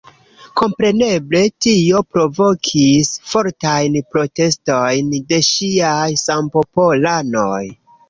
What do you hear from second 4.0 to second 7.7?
protestojn de ŝiaj sampopolanoj.